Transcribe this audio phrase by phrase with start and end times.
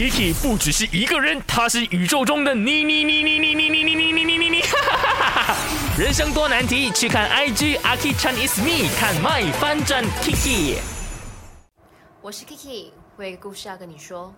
[0.00, 4.62] Kiki 不只是一个人，他是宇宙中的你你你你你你你你你你你你，
[5.98, 10.78] 人生多难题，去看 IG 阿 k i Chan is me，看 My 翻转 Kiki。
[12.22, 14.32] 我是 Kiki，我有个故事要跟你说。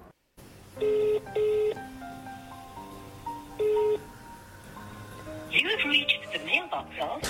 [0.80, 0.88] You
[5.52, 7.22] have reached the mailbox of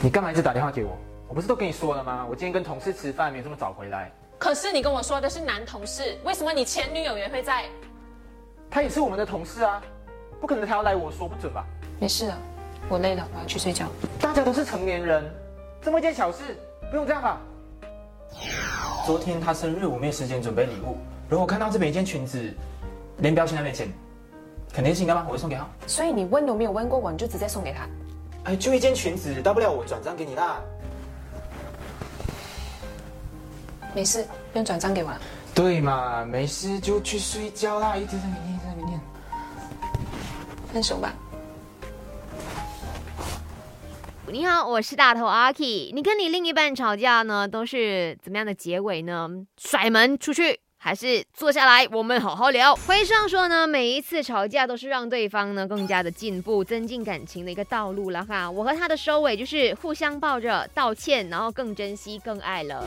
[0.00, 0.98] 你干嘛一直打电话给我？
[1.28, 2.26] 我不是都跟你说了吗？
[2.28, 4.10] 我今天跟同事吃饭，没这么早回来。
[4.38, 7.66] 可是你跟我说的是男同事，为什么你前女友也会在？
[8.70, 9.82] 他也是我们的同事啊，
[10.40, 11.66] 不可能他要来我说不准吧？
[12.00, 12.38] 没事了，
[12.88, 13.86] 我累了，我要去睡觉。
[14.18, 15.22] 大家都是成年人，
[15.82, 16.56] 这么一件小事
[16.90, 17.38] 不用这样吧？
[19.04, 20.96] 昨天他生日，我没有时间准备礼物。
[21.28, 22.54] 如果我看到这边一件裙子，
[23.18, 23.92] 连标签都没剪，
[24.72, 25.26] 肯定是应该吗？
[25.26, 25.68] 我会送给他。
[25.86, 27.86] 所以你问都没有问过我，你就直接送给他？
[28.44, 30.58] 哎，就一件裙子，大不了我转账给你啦。
[33.94, 35.20] 没事，不用转账给我了。
[35.54, 39.00] 对嘛，没事就去睡觉啦，一直在明天，一直在明天。
[40.72, 41.12] 分手吧。
[44.30, 45.90] 你好，我是大头阿 K。
[45.92, 49.28] 你跟你另一半吵架呢，都是怎么样的结尾呢？
[49.56, 52.74] 甩门出去，还是坐下来我们好好聊？
[52.86, 58.48] 回上说呢，每一次吵架都是让对方呢更加的进步、增进感情的一个道路了哈。
[58.48, 62.86] 我和他的收尾就是互相抱着道歉，然后更珍惜、更爱了。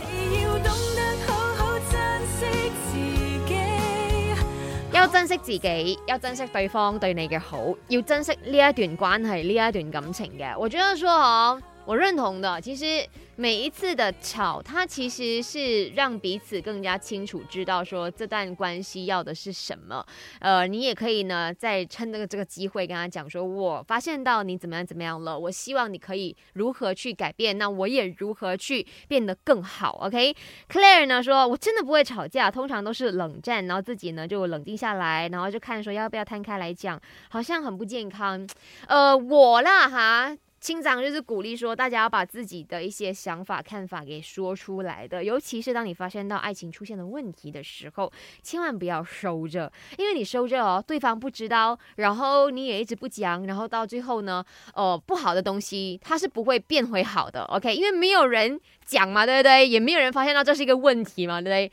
[4.94, 7.58] 要珍惜自己，要珍惜對方對你嘅好，
[7.90, 10.58] 要珍惜呢一段關係、呢一段感情嘅。
[10.58, 12.62] 我覺得說哦，我认同的。
[12.62, 20.06] 其实每一次的吵，它其实是让彼此更加清楚知道说这段关系要的是什么。
[20.40, 29.98] 呃，你也可以呢，再趁这个这个机会跟他讲说，我发现到你怎么样怎么样了，我希望你可以如何去改变，那我也如何去变得更好。
[30.04, 38.48] OK，Claire 呢说，我真的不会吵架，通常都是冷战，然后自己呢就冷静下来，然后就看说要不要摊开来讲，好像很不健康。
[38.88, 40.38] 呃，我啦哈。
[40.62, 48.14] 清长就是鼓励说，大家要把自己的一些想法、看法给说出来的，尤其是当你发现到爱情出现了问题的时候，
[48.44, 54.46] 千万不要收着，因为你收着哦，对方不知道，然后你也一直不讲，然后到最后呢，
[54.76, 57.76] 呃，不好的东西它是不会变回好的，OK？
[57.76, 59.66] 因为没有人讲嘛对不对？
[59.66, 61.72] 也没有人发现到这是一个问题嘛对不对？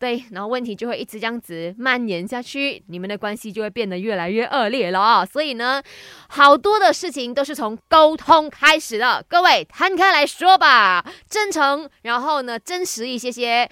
[0.00, 5.26] 对然后问题就会一直这样子蔓延下去你们的关系就会变得越来越恶劣了啊。
[5.26, 5.82] 所以呢
[6.30, 9.22] 好多的事情都是从沟通开始的。
[9.28, 13.68] 各位摊开来说吧真诚然后呢真实一些些